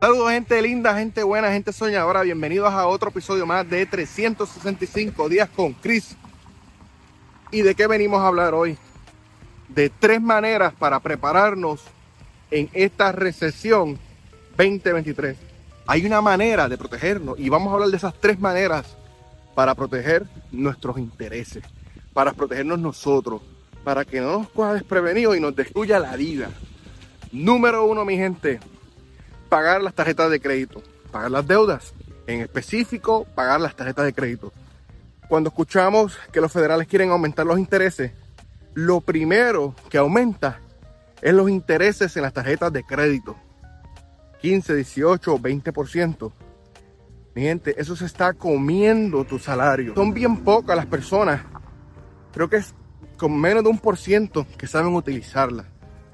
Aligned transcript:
Saludos 0.00 0.30
gente 0.30 0.62
linda, 0.62 0.96
gente 0.96 1.24
buena, 1.24 1.50
gente 1.50 1.72
soñadora. 1.72 2.22
Bienvenidos 2.22 2.72
a 2.72 2.86
otro 2.86 3.10
episodio 3.10 3.46
más 3.46 3.68
de 3.68 3.84
365 3.84 5.28
días 5.28 5.48
con 5.48 5.72
Chris. 5.72 6.16
¿Y 7.50 7.62
de 7.62 7.74
qué 7.74 7.88
venimos 7.88 8.20
a 8.20 8.28
hablar 8.28 8.54
hoy? 8.54 8.78
De 9.68 9.90
tres 9.90 10.22
maneras 10.22 10.72
para 10.72 11.00
prepararnos 11.00 11.82
en 12.52 12.70
esta 12.74 13.10
recesión 13.10 13.98
2023. 14.56 15.36
Hay 15.88 16.06
una 16.06 16.20
manera 16.20 16.68
de 16.68 16.78
protegernos 16.78 17.36
y 17.36 17.48
vamos 17.48 17.72
a 17.72 17.74
hablar 17.74 17.88
de 17.88 17.96
esas 17.96 18.14
tres 18.14 18.38
maneras 18.38 18.96
para 19.56 19.74
proteger 19.74 20.28
nuestros 20.52 20.96
intereses, 20.98 21.64
para 22.12 22.32
protegernos 22.34 22.78
nosotros, 22.78 23.42
para 23.82 24.04
que 24.04 24.20
no 24.20 24.38
nos 24.38 24.48
coja 24.50 24.74
desprevenidos 24.74 25.36
y 25.36 25.40
nos 25.40 25.56
destruya 25.56 25.98
la 25.98 26.14
vida. 26.14 26.50
Número 27.32 27.84
uno, 27.84 28.04
mi 28.04 28.16
gente, 28.16 28.60
pagar 29.48 29.82
las 29.82 29.94
tarjetas 29.94 30.30
de 30.30 30.40
crédito, 30.40 30.82
pagar 31.10 31.30
las 31.30 31.46
deudas, 31.46 31.94
en 32.26 32.40
específico, 32.40 33.26
pagar 33.34 33.60
las 33.60 33.74
tarjetas 33.74 34.04
de 34.04 34.12
crédito. 34.12 34.52
Cuando 35.28 35.48
escuchamos 35.48 36.18
que 36.32 36.40
los 36.40 36.52
federales 36.52 36.86
quieren 36.86 37.10
aumentar 37.10 37.46
los 37.46 37.58
intereses, 37.58 38.12
lo 38.74 39.00
primero 39.00 39.74
que 39.90 39.98
aumenta 39.98 40.60
es 41.20 41.34
los 41.34 41.50
intereses 41.50 42.16
en 42.16 42.22
las 42.22 42.32
tarjetas 42.32 42.72
de 42.72 42.84
crédito. 42.84 43.36
15, 44.40 44.74
18, 44.74 45.38
20%. 45.38 46.32
Mi 47.34 47.42
gente, 47.42 47.74
eso 47.80 47.96
se 47.96 48.06
está 48.06 48.32
comiendo 48.34 49.24
tu 49.24 49.38
salario. 49.38 49.94
Son 49.94 50.12
bien 50.14 50.38
pocas 50.38 50.76
las 50.76 50.86
personas, 50.86 51.42
creo 52.32 52.48
que 52.48 52.56
es 52.56 52.74
con 53.16 53.38
menos 53.38 53.64
de 53.64 53.70
un 53.70 53.78
por 53.78 53.96
ciento 53.96 54.46
que 54.56 54.66
saben 54.66 54.94
utilizarla. 54.94 55.64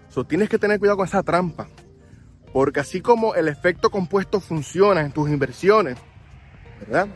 So, 0.08 0.24
tienes 0.24 0.48
que 0.48 0.58
tener 0.58 0.78
cuidado 0.78 0.98
con 0.98 1.06
esa 1.06 1.22
trampa. 1.22 1.68
Porque 2.54 2.80
así 2.80 3.00
como 3.00 3.34
el 3.34 3.48
efecto 3.48 3.90
compuesto 3.90 4.40
funciona 4.40 5.00
en 5.00 5.10
tus 5.10 5.28
inversiones, 5.28 5.98
¿verdad? 6.80 7.08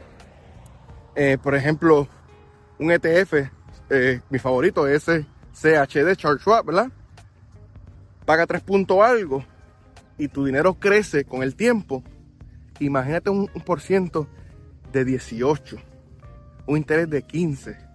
Eh, 1.14 1.38
por 1.40 1.54
ejemplo, 1.54 2.08
un 2.78 2.90
ETF, 2.90 3.48
eh, 3.88 4.20
mi 4.30 4.38
favorito 4.38 4.86
es 4.86 5.04
CHD, 5.04 6.16
Charles 6.16 6.42
Schwab, 6.42 6.66
¿verdad? 6.66 6.90
Paga 8.26 8.46
3 8.46 8.60
puntos 8.62 8.98
algo 9.00 9.44
y 10.18 10.26
tu 10.26 10.44
dinero 10.44 10.74
crece 10.74 11.24
con 11.24 11.42
el 11.44 11.54
tiempo. 11.54 12.02
Imagínate 12.80 13.30
un, 13.30 13.48
un 13.54 13.62
por 13.62 13.80
ciento 13.80 14.28
de 14.92 15.04
18, 15.04 15.76
un 16.66 16.76
interés 16.76 17.08
de 17.08 17.22
15 17.22 17.88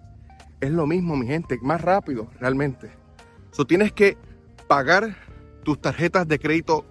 es 0.64 0.70
lo 0.70 0.86
mismo, 0.86 1.14
mi 1.14 1.26
gente, 1.26 1.58
más 1.60 1.82
rápido 1.82 2.30
realmente. 2.40 2.90
So, 3.50 3.66
tienes 3.66 3.92
que 3.92 4.16
pagar 4.66 5.14
tus 5.62 5.78
tarjetas 5.78 6.26
de 6.26 6.38
crédito 6.38 6.86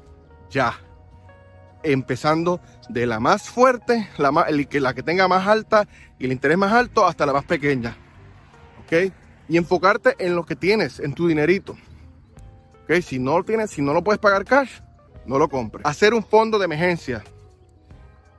ya. 0.54 0.80
Empezando 1.84 2.62
de 2.88 3.06
la 3.06 3.20
más 3.20 3.50
fuerte, 3.50 4.08
la, 4.18 4.32
más, 4.32 4.46
la 4.50 4.94
que 4.94 5.04
tenga 5.04 5.28
más 5.28 5.45
alta 5.48 5.86
y 6.18 6.26
el 6.26 6.32
interés 6.32 6.58
más 6.58 6.72
alto 6.72 7.06
hasta 7.06 7.26
la 7.26 7.34
más 7.34 7.44
pequeña. 7.44 7.98
¿Ok? 8.86 9.12
Y 9.50 9.58
enfocarte 9.58 10.16
en 10.20 10.36
lo 10.36 10.45
que 10.45 10.56
tienes, 10.56 11.00
en 11.00 11.14
tu 11.14 11.28
dinerito. 11.28 11.76
¿Ok? 12.84 13.02
Si 13.02 13.20
no 13.20 13.38
lo 13.38 13.44
tienes, 13.44 13.72
si 13.72 13.82
no 13.82 13.94
lo 13.94 14.02
puedes 14.02 14.20
pagar 14.20 14.45
cash, 14.45 14.80
no 15.26 15.38
lo 15.38 15.50
compres. 15.50 15.86
Hacer 15.86 16.14
un 16.14 16.23
fondo 16.23 16.58
de 16.58 16.66
emergencia. 16.66 17.23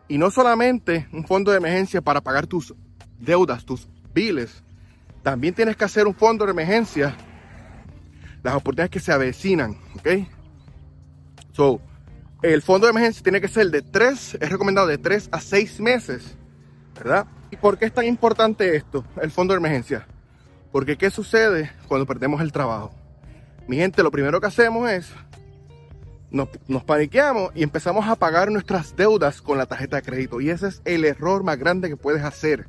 Y 0.09 0.17
no 0.17 0.31
solamente 0.31 1.09
un 1.13 1.27
fondo 1.27 1.51
de 1.51 1.59
emergencia 1.59 2.01
para 2.01 2.21
pagar 2.23 2.47
tus 2.47 2.75
deudas, 3.19 3.65
tus 3.65 3.89
biles, 4.15 4.63
también 5.23 5.55
tienes 5.55 5.77
que 5.77 5.85
hacer 5.85 6.07
un 6.07 6.15
fondo 6.15 6.45
de 6.45 6.53
emergencia. 6.53 7.17
Las 8.43 8.55
oportunidades 8.55 8.91
que 8.91 9.01
se 9.01 9.13
avecinan, 9.13 9.77
¿ok? 9.97 10.09
So, 11.53 11.81
el 12.53 12.61
fondo 12.61 12.87
de 12.87 12.91
emergencia 12.91 13.23
tiene 13.23 13.41
que 13.41 13.49
ser 13.49 13.71
de 13.71 13.81
3, 13.81 14.39
es 14.39 14.51
recomendado 14.51 14.87
de 14.87 14.99
3 14.99 15.31
a 15.33 15.41
6 15.41 15.81
meses, 15.81 16.37
¿verdad? 16.95 17.27
¿Y 17.51 17.57
por 17.57 17.79
qué 17.79 17.87
es 17.87 17.95
tan 17.95 18.05
importante 18.05 18.77
esto, 18.77 19.03
el 19.23 19.31
fondo 19.31 19.55
de 19.55 19.59
emergencia? 19.59 20.07
Porque 20.71 20.99
¿qué 20.99 21.11
sucede 21.11 21.73
cuando 21.89 22.07
perdemos 22.07 22.43
el 22.43 22.53
trabajo? 22.53 22.93
Mi 23.67 23.77
gente, 23.77 24.03
lo 24.03 24.11
primero 24.11 24.43
que 24.43 24.47
hacemos 24.47 24.91
es, 24.91 25.11
nos, 26.31 26.51
nos 26.69 26.85
paniqueamos 26.85 27.51
y 27.55 27.63
empezamos 27.63 28.07
a 28.07 28.15
pagar 28.15 28.51
nuestras 28.51 28.95
deudas 28.95 29.41
con 29.41 29.57
la 29.57 29.65
tarjeta 29.65 29.97
de 29.97 30.03
crédito. 30.03 30.39
Y 30.43 30.51
ese 30.51 30.69
es 30.69 30.83
el 30.85 31.07
error 31.07 31.45
más 31.45 31.59
grande 31.59 31.89
que 31.89 31.97
puedes 31.97 32.23
hacer. 32.23 32.67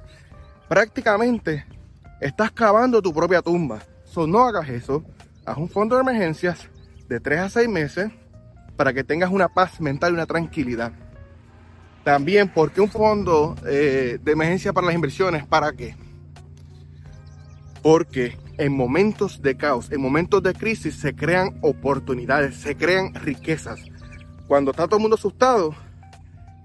Prácticamente 0.69 1.65
estás 2.21 2.51
cavando 2.51 3.01
tu 3.01 3.13
propia 3.13 3.41
tumba. 3.41 3.79
So, 4.05 4.25
no 4.25 4.45
hagas 4.45 4.69
eso. 4.69 5.03
Haz 5.45 5.57
un 5.57 5.67
fondo 5.67 5.95
de 5.95 6.01
emergencias 6.03 6.69
de 7.09 7.19
3 7.19 7.39
a 7.41 7.49
6 7.49 7.67
meses 7.67 8.11
para 8.75 8.93
que 8.93 9.03
tengas 9.03 9.31
una 9.31 9.47
paz 9.47 9.79
mental 9.79 10.11
y 10.11 10.15
una 10.15 10.25
tranquilidad. 10.25 10.93
También, 12.03 12.49
porque 12.49 12.81
un 12.81 12.89
fondo 12.89 13.55
eh, 13.65 14.19
de 14.21 14.31
emergencia 14.31 14.73
para 14.73 14.87
las 14.87 14.95
inversiones? 14.95 15.45
¿Para 15.45 15.71
qué? 15.71 15.95
Porque 17.81 18.37
en 18.57 18.75
momentos 18.75 19.41
de 19.41 19.57
caos, 19.57 19.91
en 19.91 20.01
momentos 20.01 20.41
de 20.43 20.53
crisis, 20.53 20.95
se 20.95 21.15
crean 21.15 21.57
oportunidades, 21.61 22.55
se 22.55 22.75
crean 22.75 23.13
riquezas. 23.15 23.79
Cuando 24.47 24.71
está 24.71 24.85
todo 24.85 24.97
el 24.97 25.01
mundo 25.01 25.15
asustado, 25.15 25.73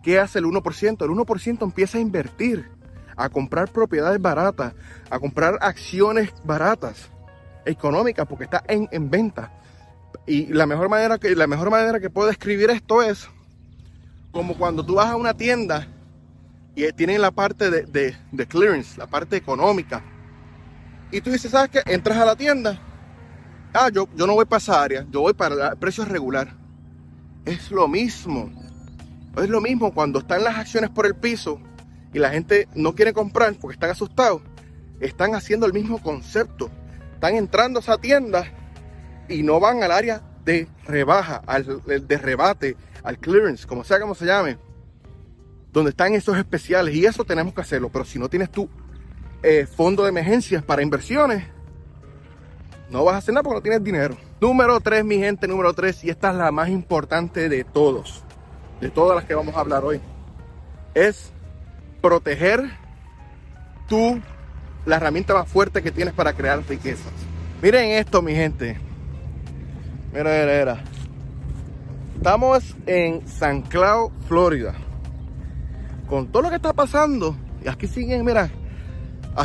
¿qué 0.03 0.19
hace 0.19 0.39
el 0.39 0.45
1%? 0.45 1.05
El 1.05 1.11
1% 1.11 1.63
empieza 1.63 1.99
a 1.99 2.01
invertir 2.01 2.69
a 3.17 3.29
comprar 3.29 3.71
propiedades 3.71 4.21
baratas, 4.21 4.75
a 5.11 5.19
comprar 5.19 5.59
acciones 5.61 6.33
baratas, 6.45 7.11
económicas, 7.67 8.27
porque 8.27 8.45
está 8.45 8.63
en, 8.67 9.11
venta. 9.11 9.53
Y 10.31 10.47
la 10.47 10.65
mejor, 10.65 10.89
manera 10.89 11.19
que, 11.19 11.35
la 11.35 11.49
mejor 11.49 11.73
manera 11.73 11.99
que 11.99 12.09
puedo 12.09 12.29
describir 12.29 12.71
esto 12.71 13.03
es 13.03 13.29
como 14.31 14.57
cuando 14.57 14.87
tú 14.87 14.95
vas 14.95 15.09
a 15.09 15.17
una 15.17 15.35
tienda 15.35 15.89
y 16.77 16.89
tienen 16.93 17.21
la 17.21 17.33
parte 17.33 17.69
de, 17.69 18.15
de, 18.31 18.47
clearance, 18.47 18.97
la 18.97 19.09
parte 19.09 19.35
económica. 19.35 20.05
Y 21.11 21.21
tú 21.21 21.33
dices, 21.33 21.51
¿sabes 21.51 21.71
qué? 21.71 21.83
Entras 21.93 22.17
a 22.17 22.25
la 22.25 22.37
tienda. 22.37 22.81
Ah, 23.75 23.89
yo, 23.93 24.09
yo 24.15 24.25
no 24.29 24.35
voy 24.35 24.45
para 24.45 24.59
esa 24.59 24.81
área, 24.81 25.05
yo 25.11 25.23
voy 25.23 25.33
para 25.33 25.71
el 25.71 25.77
precio 25.79 26.05
regular. 26.05 26.55
Es 27.45 27.73
lo 27.73 27.89
mismo. 27.89 28.53
Es 29.37 29.49
lo 29.49 29.61
mismo 29.61 29.93
cuando 29.93 30.21
están 30.21 30.45
las 30.45 30.57
acciones 30.57 30.91
por 30.91 31.07
el 31.07 31.17
piso 31.17 31.61
y 32.15 32.21
la 32.21 32.31
gente 32.31 32.69
no 32.77 32.95
quiere 32.95 33.13
comprar 33.13 33.53
porque 33.55 33.75
están 33.75 33.91
asustados, 33.91 34.43
están 35.01 35.35
haciendo 35.35 35.67
el 35.67 35.73
mismo 35.73 36.01
concepto. 36.01 36.71
Están 37.15 37.35
entrando 37.35 37.81
a 37.81 37.83
esa 37.83 37.99
tienda 37.99 38.60
y 39.31 39.43
no 39.43 39.61
van 39.61 39.83
al 39.83 39.93
área 39.93 40.23
de 40.45 40.69
rebaja, 40.87 41.43
al 41.47 41.83
de 41.85 42.19
rebate, 42.19 42.77
al 43.03 43.19
clearance, 43.19 43.67
como 43.67 43.85
sea 43.85 44.01
como 44.01 44.15
se 44.15 44.27
llame, 44.27 44.59
donde 45.73 45.91
están 45.91 46.15
esos 46.15 46.37
especiales. 46.37 46.95
Y 46.95 47.07
eso 47.07 47.25
tenemos 47.25 47.55
que 47.55 47.61
hacerlo. 47.61 47.91
Pero 47.91 48.05
si 48.05 48.19
no 48.19 48.29
tienes 48.29 48.51
tu 48.51 48.69
eh, 49.43 49.67
fondo 49.67 50.03
de 50.03 50.11
emergencias 50.11 50.63
para 50.63 50.83
inversiones, 50.83 51.45
no 52.91 53.05
vas 53.05 53.15
a 53.15 53.19
hacer 53.19 53.33
nada 53.33 53.45
porque 53.45 53.59
no 53.59 53.63
tienes 53.63 53.85
dinero. 53.85 54.17
Número 54.41 54.81
3, 54.81 55.05
mi 55.05 55.19
gente, 55.19 55.47
número 55.47 55.73
3, 55.73 56.05
y 56.05 56.11
esta 56.11 56.31
es 56.31 56.37
la 56.37 56.51
más 56.51 56.69
importante 56.69 57.49
de 57.49 57.63
todos, 57.63 58.25
de 58.81 58.91
todas 58.91 59.15
las 59.15 59.25
que 59.25 59.35
vamos 59.35 59.55
a 59.55 59.61
hablar 59.61 59.85
hoy, 59.85 60.01
es 60.95 61.31
proteger 62.01 62.71
tú 63.89 64.21
la 64.87 64.97
herramienta 64.97 65.35
más 65.35 65.49
fuerte 65.49 65.83
que 65.83 65.91
tienes 65.91 66.15
para 66.15 66.33
crear 66.33 66.63
riquezas. 66.67 67.13
Miren 67.63 67.91
esto, 67.91 68.23
mi 68.23 68.35
gente. 68.35 68.90
Mira, 70.13 70.25
mira, 70.25 70.59
mira. 70.59 70.85
Estamos 72.17 72.77
en 72.87 73.27
San 73.27 73.63
Cloud, 73.63 74.11
Florida. 74.29 74.75
Con 76.09 76.29
todo 76.29 76.43
lo 76.43 76.51
que 76.51 76.57
está 76.57 76.73
pasando. 76.73 77.37
Y 77.65 77.69
aquí 77.69 77.87
siguen, 77.87 78.25
mira, 78.25 78.51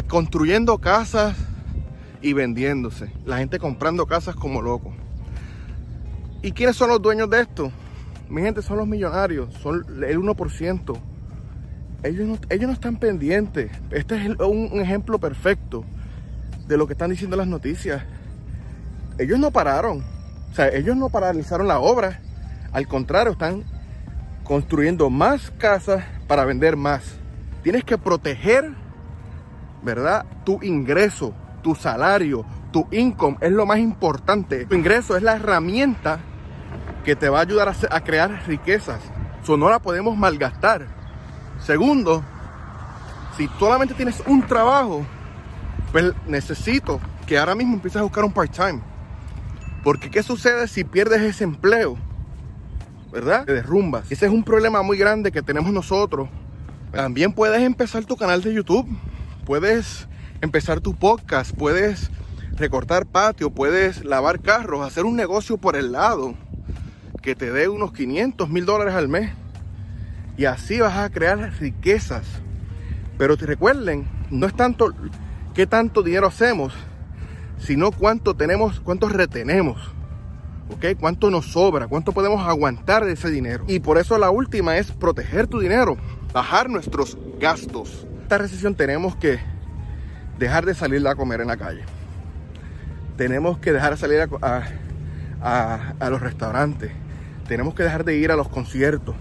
construyendo 0.08 0.78
casas 0.80 1.36
y 2.22 2.34
vendiéndose. 2.34 3.12
La 3.26 3.38
gente 3.38 3.60
comprando 3.60 4.06
casas 4.06 4.36
como 4.36 4.62
loco. 4.62 4.94
¿Y 6.42 6.52
quiénes 6.52 6.76
son 6.76 6.90
los 6.90 7.02
dueños 7.02 7.30
de 7.30 7.42
esto? 7.42 7.72
Mi 8.30 8.42
gente 8.42 8.62
son 8.62 8.78
los 8.78 8.88
millonarios. 8.88 9.54
Son 9.62 9.86
el 10.04 10.20
1% 10.20 11.00
ellos 12.06 12.68
no, 12.68 12.72
están 12.74 12.98
pendientes. 12.98 13.72
Este 13.92 14.16
es 14.16 14.40
un, 14.40 14.80
ejemplo 14.80 15.20
perfecto 15.20 15.84
de 16.68 16.78
lo 16.78 16.88
que 16.88 16.94
están 16.94 17.10
diciendo 17.10 17.36
las 17.36 17.48
noticias. 17.48 18.04
Ellos 19.18 19.40
no 19.40 19.52
pararon. 19.52 20.04
O 20.56 20.58
sea, 20.58 20.70
ellos 20.70 20.96
no 20.96 21.10
paralizaron 21.10 21.68
la 21.68 21.82
obra. 21.82 22.22
Al 22.72 22.88
contrario, 22.88 23.34
están 23.34 23.66
construyendo 24.46 25.10
más 25.10 25.52
casas 25.58 26.06
para 26.30 26.46
vender 26.46 26.78
más. 26.78 27.04
Tienes 27.62 27.84
que 27.84 27.98
proteger, 27.98 28.74
¿verdad? 29.84 30.26
Tu 30.46 30.64
ingreso, 30.64 31.34
tu 31.62 31.76
salario, 31.76 32.46
tu 32.72 32.88
income 32.92 33.36
es 33.42 33.52
lo 33.52 33.66
más 33.66 33.80
importante. 33.80 34.66
Tu 34.66 34.76
ingreso 34.76 35.18
es 35.18 35.24
la 35.24 35.36
herramienta 35.36 36.20
que 37.04 37.18
te 37.18 37.28
va 37.28 37.40
a 37.40 37.42
ayudar 37.42 37.76
a, 37.92 38.02
crear 38.06 38.42
riquezas. 38.48 39.02
Eso 39.44 39.58
no 39.58 39.70
la 39.70 39.80
podemos 39.80 40.16
malgastar. 40.16 40.88
Segundo, 41.60 42.24
si 43.36 43.50
solamente 43.60 43.94
tienes 43.94 44.24
un 44.26 44.42
trabajo, 44.48 45.06
pues 45.92 46.14
necesito 46.26 47.02
que 47.28 47.38
ahora 47.38 47.56
mismo 47.56 47.74
empieces 47.74 48.00
a 48.00 48.04
buscar 48.04 48.24
un 48.24 48.32
part-time. 48.32 48.95
Porque 49.86 50.10
¿qué 50.10 50.22
sucede 50.22 50.68
si 50.68 50.84
pierdes 50.84 51.22
ese 51.22 51.46
empleo? 51.46 51.98
¿verdad? 53.16 53.46
Te 53.46 53.54
derrumbas. 53.54 54.12
Ese 54.12 54.26
es 54.26 54.32
un 54.32 54.44
problema 54.44 54.82
muy 54.82 54.98
grande 54.98 55.32
que 55.32 55.42
tenemos 55.42 55.72
nosotros. 55.72 56.28
También 56.92 57.32
puedes 57.32 57.62
empezar 57.62 58.04
tu 58.04 58.18
canal 58.18 58.42
de 58.42 58.54
YouTube. 58.54 58.86
Puedes 59.46 60.10
empezar 60.42 60.82
tu 60.82 60.94
podcast. 60.96 61.56
Puedes 61.56 62.12
recortar 62.58 63.06
patio. 63.06 63.52
Puedes 63.52 64.04
lavar 64.04 64.42
carros. 64.42 64.86
Hacer 64.86 65.06
un 65.06 65.16
negocio 65.16 65.58
por 65.58 65.78
el 65.78 65.94
lado 65.94 66.34
que 67.22 67.36
te 67.36 67.52
dé 67.54 67.70
unos 67.70 67.94
500 67.94 68.50
mil 68.50 68.66
dólares 68.66 68.96
al 68.96 69.08
mes. 69.08 69.32
Y 70.36 70.44
así 70.44 70.82
vas 70.82 70.98
a 70.98 71.10
crear 71.10 71.54
riquezas. 71.60 72.26
Pero 73.18 73.38
te 73.38 73.46
recuerden, 73.46 74.06
no 74.30 74.46
es 74.46 74.54
tanto 74.54 74.94
qué 75.54 75.68
tanto 75.68 76.04
dinero 76.04 76.28
hacemos, 76.28 76.74
sino 77.60 77.92
cuánto 77.92 78.36
tenemos, 78.36 78.80
cuánto 78.80 79.10
retenemos. 79.10 79.92
¿Ok? 80.70 80.98
¿Cuánto 81.00 81.30
nos 81.30 81.52
sobra? 81.52 81.88
¿Cuánto 81.88 82.12
podemos 82.12 82.48
aguantar 82.48 83.06
de 83.06 83.14
ese 83.14 83.30
dinero? 83.30 83.66
Y 83.68 83.80
por 83.80 84.00
eso 84.00 84.18
la 84.18 84.32
última 84.32 84.78
es 84.78 84.92
proteger 84.92 85.46
tu 85.46 85.60
dinero, 85.60 85.96
bajar 86.34 86.70
nuestros 86.70 87.18
gastos. 87.40 88.08
Esta 88.24 88.40
recesión 88.40 88.74
tenemos 88.74 89.16
que 89.16 89.40
dejar 90.40 90.66
de 90.66 90.74
salir 90.74 91.08
a 91.08 91.16
comer 91.16 91.42
en 91.42 91.48
la 91.48 91.58
calle. 91.58 91.84
Tenemos 93.16 93.60
que 93.60 93.72
dejar 93.72 93.92
de 93.92 93.98
salir 93.98 94.28
a, 94.42 95.94
a 96.00 96.10
los 96.10 96.20
restaurantes 96.20 96.92
tenemos 97.48 97.76
que 97.76 97.84
dejar 97.84 98.04
de 98.06 98.18
ir 98.18 98.32
a 98.32 98.36
los 98.36 98.50
conciertos. 98.50 99.16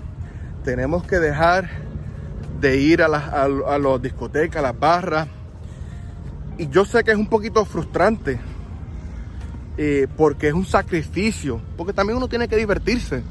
Tenemos 0.64 1.04
que 1.04 1.19
dejar 1.19 1.69
de 2.60 2.78
ir 2.78 3.02
a 3.02 3.08
las 3.08 3.25
a, 3.25 3.98
discotecas, 4.00 4.56
a 4.56 4.62
las 4.62 4.78
barras. 4.78 5.28
Y 6.59 6.69
yo 6.69 6.85
sé 6.85 7.03
que 7.05 7.11
es 7.11 7.17
un 7.17 7.29
poquito 7.29 7.65
frustrante 7.65 8.39
eh, 9.77 10.06
porque 10.17 10.49
es 10.49 10.55
un 10.55 10.67
sacrificio, 10.67 11.61
porque 11.77 11.93
también 11.93 12.17
uno 12.17 12.29
tiene 12.29 12.49
que 12.49 12.56
divertirse. 12.56 13.23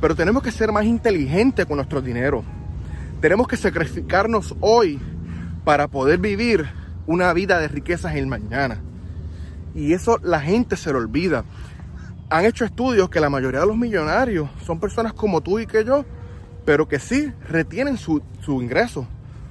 Pero 0.00 0.14
tenemos 0.14 0.42
que 0.42 0.50
ser 0.50 0.72
más 0.72 0.84
inteligentes 0.84 1.66
con 1.66 1.76
nuestro 1.76 2.00
dinero. 2.00 2.42
Tenemos 3.20 3.46
que 3.46 3.56
sacrificarnos 3.56 4.54
hoy 4.60 4.98
para 5.64 5.88
poder 5.88 6.18
vivir 6.18 6.68
una 7.06 7.32
vida 7.32 7.58
de 7.58 7.68
riquezas 7.68 8.12
en 8.12 8.18
el 8.18 8.26
mañana. 8.26 8.80
Y 9.74 9.92
eso 9.92 10.18
la 10.22 10.40
gente 10.40 10.76
se 10.76 10.92
lo 10.92 10.98
olvida 10.98 11.44
han 12.30 12.44
hecho 12.44 12.64
estudios 12.64 13.10
que 13.10 13.20
la 13.20 13.28
mayoría 13.28 13.60
de 13.60 13.66
los 13.66 13.76
millonarios 13.76 14.48
son 14.64 14.78
personas 14.78 15.12
como 15.12 15.40
tú 15.40 15.58
y 15.58 15.66
que 15.66 15.84
yo, 15.84 16.04
pero 16.64 16.86
que 16.86 17.00
sí 17.00 17.32
retienen 17.48 17.98
su, 17.98 18.22
ingreso, 18.46 19.06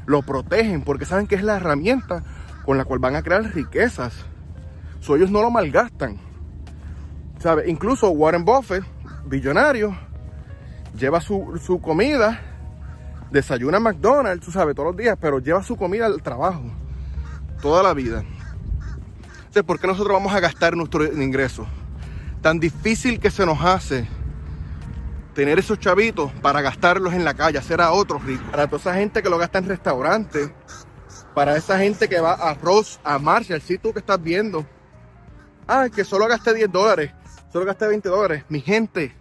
lo 0.06 0.22
protegen 0.22 0.81
porque 0.81 1.06
saben 1.06 1.28
que 1.28 1.36
es 1.36 1.44
la 1.44 1.57
herramienta 1.57 2.24
con 2.69 2.77
la 2.77 2.86
cual 2.86 3.00
van 3.00 3.16
a 3.16 3.24
crear 3.24 3.42
riquezas. 3.42 4.13
So, 5.00 5.16
ellos 5.16 5.31
no 5.31 5.42
lo 5.42 5.50
malgastan. 5.50 6.19
¿Sabe? 7.39 7.68
Incluso 7.68 8.12
Warren 8.12 8.45
Buffett, 8.45 8.83
billonario, 9.25 9.98
lleva 10.95 11.19
su, 11.19 11.60
su 11.60 11.81
comida, 11.81 12.39
desayuna 13.31 13.77
en 13.77 13.83
McDonald's, 13.86 14.45
tú 14.45 14.51
sabes, 14.51 14.75
todos 14.75 14.89
los 14.89 14.98
días, 14.98 15.18
pero 15.19 15.39
lleva 15.39 15.63
su 15.63 15.77
comida 15.77 16.06
al 16.06 16.21
trabajo, 16.21 16.62
toda 17.60 17.81
la 17.81 17.95
vida. 17.95 18.24
Entonces, 19.38 19.63
¿por 19.63 19.80
qué 19.80 19.88
nosotros 19.88 20.13
vamos 20.13 20.31
a 20.31 20.39
gastar 20.39 20.77
nuestro 20.77 21.04
ingreso? 21.06 21.65
tan 22.44 22.60
difícil 22.60 23.19
que 23.19 23.31
se 23.31 23.48
nos 23.48 23.60
hace 23.63 24.07
tener 25.33 25.57
esos 25.57 25.80
chavitos 25.80 26.31
para 26.44 26.62
gastarlos 26.62 27.15
en 27.15 27.25
la 27.25 27.33
calle, 27.33 27.57
hacer 27.57 27.81
a 27.81 27.94
otros 27.94 28.24
ricos. 28.24 28.48
Para 28.51 28.68
toda 28.68 28.80
esa 28.80 28.94
gente 28.94 29.24
que 29.24 29.30
lo 29.31 29.39
gasta 29.39 29.57
en 29.57 29.68
restaurantes, 29.68 30.51
para 31.33 31.55
esa 31.55 31.77
gente 31.79 32.07
que 32.07 32.19
va 32.19 32.33
a 32.33 32.53
Ross, 32.53 32.99
a 33.03 33.19
Marshall, 33.19 33.61
si 33.61 33.77
tú 33.77 33.93
que 33.93 33.99
estás 33.99 34.21
viendo, 34.21 34.65
ah, 35.67 35.87
que 35.93 36.03
solo 36.03 36.27
gasté 36.27 36.53
10 36.53 36.71
dólares, 36.71 37.11
solo 37.51 37.65
gasté 37.65 37.87
20 37.87 38.09
dólares. 38.09 38.43
Mi 38.49 38.61
gente, 38.61 39.15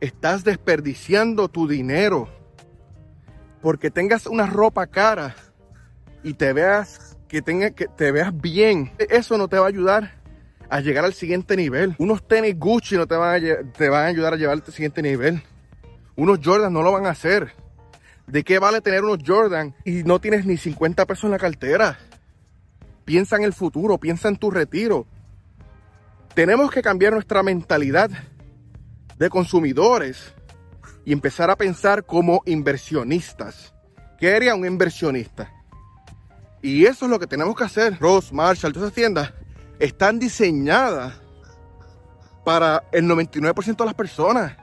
estás 0.00 0.44
desperdiciando 0.44 1.48
tu 1.48 1.68
dinero 1.68 2.28
porque 3.60 3.90
tengas 3.90 4.26
una 4.26 4.46
ropa 4.46 4.86
cara 4.86 5.36
y 6.22 6.34
te 6.34 6.52
veas 6.52 7.16
que, 7.28 7.40
tenga, 7.40 7.70
que 7.70 7.86
te 7.86 8.12
veas 8.12 8.36
bien. 8.36 8.92
Eso 8.98 9.38
no 9.38 9.48
te 9.48 9.58
va 9.58 9.66
a 9.66 9.68
ayudar 9.68 10.22
a 10.68 10.80
llegar 10.80 11.04
al 11.04 11.14
siguiente 11.14 11.56
nivel. 11.56 11.94
Unos 11.98 12.26
tenis 12.26 12.58
Gucci 12.58 12.96
no 12.96 13.06
te 13.06 13.14
van 13.14 13.36
a, 13.36 13.72
te 13.72 13.88
van 13.88 14.04
a 14.04 14.06
ayudar 14.06 14.34
a 14.34 14.36
llevar 14.36 14.60
al 14.64 14.72
siguiente 14.72 15.02
nivel. 15.02 15.42
Unos 16.16 16.40
Jordan 16.42 16.72
no 16.72 16.82
lo 16.82 16.92
van 16.92 17.06
a 17.06 17.10
hacer. 17.10 17.52
¿De 18.26 18.44
qué 18.44 18.58
vale 18.58 18.80
tener 18.80 19.04
unos 19.04 19.18
Jordan 19.26 19.74
y 19.84 20.04
no 20.04 20.20
tienes 20.20 20.46
ni 20.46 20.56
50 20.56 21.06
pesos 21.06 21.24
en 21.24 21.32
la 21.32 21.38
cartera? 21.38 21.98
Piensa 23.04 23.36
en 23.36 23.44
el 23.44 23.52
futuro, 23.52 23.98
piensa 23.98 24.28
en 24.28 24.36
tu 24.36 24.50
retiro. 24.50 25.06
Tenemos 26.34 26.70
que 26.70 26.82
cambiar 26.82 27.12
nuestra 27.12 27.42
mentalidad 27.42 28.10
de 29.18 29.28
consumidores 29.28 30.34
y 31.04 31.12
empezar 31.12 31.50
a 31.50 31.56
pensar 31.56 32.06
como 32.06 32.42
inversionistas. 32.46 33.74
¿Qué 34.18 34.34
haría 34.34 34.54
un 34.54 34.64
inversionista? 34.64 35.52
Y 36.62 36.86
eso 36.86 37.06
es 37.06 37.10
lo 37.10 37.18
que 37.18 37.26
tenemos 37.26 37.56
que 37.56 37.64
hacer. 37.64 37.98
Ross, 37.98 38.32
Marshall, 38.32 38.72
todas 38.72 38.86
esas 38.86 38.94
tiendas 38.94 39.32
están 39.80 40.20
diseñadas 40.20 41.14
para 42.44 42.84
el 42.92 43.04
99% 43.06 43.76
de 43.76 43.84
las 43.84 43.94
personas. 43.94 44.56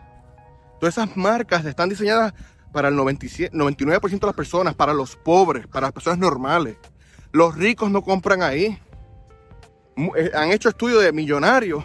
Todas 0.80 0.98
esas 0.98 1.18
marcas 1.18 1.66
están 1.66 1.90
diseñadas 1.90 2.34
para 2.72 2.90
el 2.90 2.96
99% 2.96 4.20
de 4.20 4.26
las 4.26 4.36
personas, 4.36 4.76
para 4.76 4.94
los 4.94 5.16
pobres, 5.16 5.68
para 5.68 5.88
las 5.88 5.94
personas 5.94 6.20
normales. 6.20 6.78
Los 7.32 7.56
ricos 7.56 7.92
no 7.92 8.02
compran 8.02 8.42
ahí. 8.42 8.80
Eh, 10.16 10.32
han 10.34 10.52
hecho 10.52 10.70
estudios 10.70 11.04
de 11.04 11.12
millonarios 11.12 11.84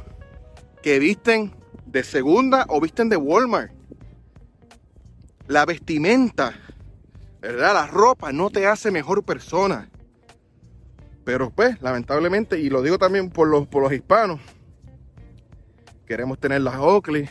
que 0.83 0.99
visten 0.99 1.55
de 1.87 2.05
segunda 2.05 2.67
o 2.69 2.81
visten 2.81 3.09
de 3.09 3.17
Walmart. 3.17 3.73
La 5.47 5.67
vestimenta, 5.67 6.55
¿verdad? 7.41 7.75
La 7.75 7.87
ropa 7.87 8.33
no 8.33 8.51
te 8.51 8.67
hace 8.67 8.91
mejor 8.91 9.25
persona. 9.25 9.91
Pero 11.25 11.51
pues, 11.51 11.81
lamentablemente, 11.81 12.59
y 12.59 12.69
lo 12.69 12.83
digo 12.83 12.99
también 12.99 13.31
por 13.31 13.49
los, 13.49 13.67
por 13.67 13.83
los 13.83 13.93
hispanos, 13.93 14.41
queremos 16.07 16.39
tener 16.39 16.61
las 16.61 16.77
Oakley, 16.77 17.29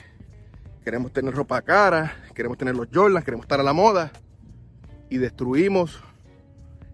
queremos 0.84 1.12
tener 1.12 1.34
ropa 1.34 1.62
cara, 1.62 2.16
queremos 2.34 2.58
tener 2.58 2.76
los 2.76 2.88
Jordan, 2.94 3.24
queremos 3.24 3.46
estar 3.46 3.60
a 3.60 3.64
la 3.64 3.74
moda 3.74 4.12
y 5.10 5.18
destruimos 5.18 6.04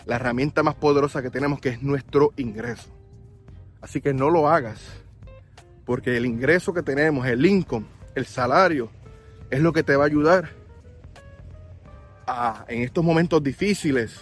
la 0.06 0.16
herramienta 0.16 0.64
más 0.64 0.76
poderosa 0.76 1.22
que 1.22 1.30
tenemos 1.30 1.60
que 1.60 1.70
es 1.70 1.82
nuestro 1.82 2.32
ingreso. 2.38 2.90
Así 3.82 4.02
que 4.02 4.14
no 4.14 4.30
lo 4.30 4.48
hagas, 4.50 4.80
porque 5.86 6.18
el 6.18 6.26
ingreso 6.26 6.74
que 6.74 6.84
tenemos, 6.84 7.26
el 7.28 7.46
income, 7.46 7.86
el 8.16 8.26
salario, 8.26 8.90
es 9.50 9.62
lo 9.62 9.74
que 9.74 9.84
te 9.84 9.96
va 9.96 10.04
a 10.04 10.08
ayudar 10.08 10.50
a, 12.28 12.66
en 12.68 12.84
estos 12.84 13.04
momentos 13.04 13.42
difíciles 13.42 14.22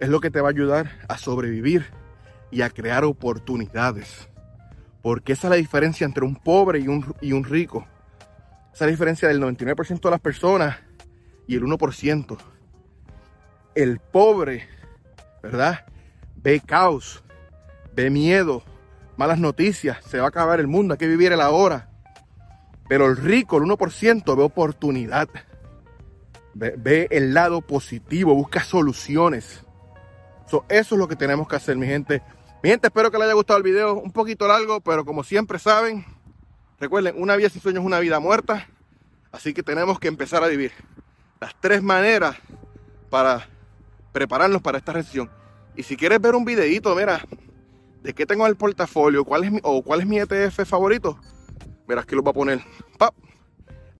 es 0.00 0.08
lo 0.08 0.20
que 0.20 0.30
te 0.30 0.40
va 0.40 0.48
a 0.48 0.50
ayudar 0.50 0.90
a 1.08 1.18
sobrevivir 1.18 1.86
y 2.50 2.62
a 2.62 2.70
crear 2.70 3.04
oportunidades. 3.04 4.28
Porque 5.02 5.32
esa 5.32 5.48
es 5.48 5.50
la 5.50 5.56
diferencia 5.56 6.04
entre 6.04 6.24
un 6.24 6.36
pobre 6.36 6.80
y 6.80 6.88
un, 6.88 7.14
y 7.20 7.32
un 7.32 7.44
rico. 7.44 7.86
Esa 8.78 8.84
es 8.84 8.90
la 8.90 8.92
diferencia 8.92 9.26
del 9.26 9.42
99% 9.42 10.00
de 10.02 10.10
las 10.12 10.20
personas 10.20 10.76
y 11.48 11.56
el 11.56 11.64
1%. 11.64 12.38
El 13.74 13.98
pobre, 13.98 14.68
¿verdad? 15.42 15.84
Ve 16.36 16.60
caos, 16.64 17.24
ve 17.92 18.08
miedo, 18.08 18.62
malas 19.16 19.40
noticias, 19.40 19.98
se 20.04 20.20
va 20.20 20.26
a 20.26 20.28
acabar 20.28 20.60
el 20.60 20.68
mundo, 20.68 20.94
hay 20.94 20.98
que 20.98 21.08
vivir 21.08 21.32
el 21.32 21.40
ahora. 21.40 21.90
Pero 22.88 23.06
el 23.06 23.16
rico, 23.16 23.56
el 23.56 23.64
1%, 23.64 24.36
ve 24.36 24.42
oportunidad. 24.44 25.28
Ve, 26.54 27.08
el 27.10 27.34
lado 27.34 27.62
positivo, 27.62 28.32
busca 28.36 28.62
soluciones 28.62 29.64
eso 30.46 30.64
es 30.68 30.92
lo 30.92 31.08
que 31.08 31.16
tenemos 31.16 31.48
que 31.48 31.56
hacer, 31.56 31.76
mi 31.76 31.86
gente. 31.86 32.22
Mi 32.62 32.70
gente, 32.70 32.86
espero 32.86 33.10
que 33.10 33.18
les 33.18 33.26
haya 33.26 33.34
gustado 33.34 33.58
el 33.58 33.62
video. 33.62 33.94
Un 33.94 34.12
poquito 34.12 34.48
largo, 34.48 34.80
pero 34.80 35.04
como 35.04 35.22
siempre 35.22 35.58
saben, 35.58 36.04
recuerden, 36.80 37.14
una 37.16 37.36
vida 37.36 37.48
sin 37.48 37.60
sueños 37.60 37.82
es 37.82 37.86
una 37.86 38.00
vida 38.00 38.20
muerta. 38.20 38.66
Así 39.32 39.52
que 39.52 39.62
tenemos 39.62 39.98
que 39.98 40.08
empezar 40.08 40.42
a 40.42 40.48
vivir. 40.48 40.72
Las 41.40 41.54
tres 41.60 41.82
maneras 41.82 42.36
para 43.10 43.48
prepararnos 44.12 44.62
para 44.62 44.78
esta 44.78 44.92
recesión. 44.92 45.30
Y 45.76 45.82
si 45.82 45.96
quieres 45.96 46.20
ver 46.20 46.34
un 46.34 46.44
videito, 46.44 46.94
mira, 46.94 47.20
de 48.02 48.14
qué 48.14 48.26
tengo 48.26 48.44
en 48.44 48.50
el 48.50 48.56
portafolio, 48.56 49.24
cuál 49.24 49.44
es 49.44 49.52
mi, 49.52 49.60
o 49.62 49.82
cuál 49.82 50.00
es 50.00 50.06
mi 50.06 50.18
ETF 50.18 50.64
favorito, 50.66 51.18
verás 51.86 52.06
que 52.06 52.16
lo 52.16 52.22
voy 52.22 52.30
a 52.30 52.34
poner. 52.34 52.60
¡Pap! 52.98 53.14